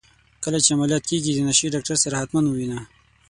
[0.43, 2.79] کله چي عمليات کيږې د نشې ډاکتر سره حتما ووينه.